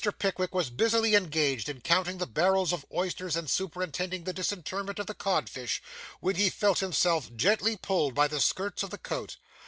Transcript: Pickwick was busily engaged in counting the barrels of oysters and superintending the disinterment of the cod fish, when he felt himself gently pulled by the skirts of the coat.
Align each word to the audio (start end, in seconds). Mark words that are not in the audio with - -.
Pickwick 0.17 0.55
was 0.55 0.71
busily 0.71 1.13
engaged 1.13 1.69
in 1.69 1.81
counting 1.81 2.17
the 2.17 2.25
barrels 2.25 2.73
of 2.73 2.87
oysters 2.91 3.35
and 3.35 3.47
superintending 3.47 4.23
the 4.23 4.33
disinterment 4.33 4.97
of 4.97 5.05
the 5.05 5.13
cod 5.13 5.47
fish, 5.47 5.79
when 6.19 6.37
he 6.37 6.49
felt 6.49 6.79
himself 6.79 7.31
gently 7.35 7.77
pulled 7.77 8.15
by 8.15 8.27
the 8.27 8.39
skirts 8.39 8.81
of 8.81 8.89
the 8.89 8.97
coat. 8.97 9.37